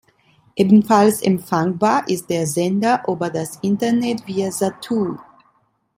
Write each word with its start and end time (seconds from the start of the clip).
Ebenfalls 0.55 1.21
empfangbar 1.21 2.09
ist 2.09 2.27
der 2.31 2.47
Sender 2.47 3.03
über 3.07 3.29
das 3.29 3.57
Internet 3.61 4.25
via 4.25 4.49
Zattoo. 4.49 5.17